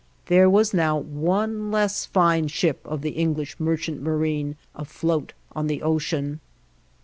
[0.25, 5.83] There was now one less fine ship of the English merchant marine afloat on the
[5.83, 6.39] ocean!